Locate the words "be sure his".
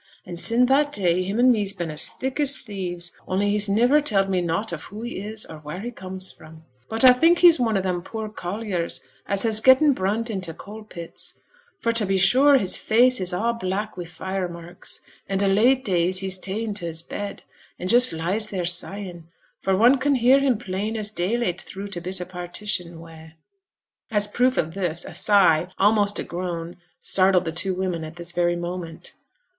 12.05-12.75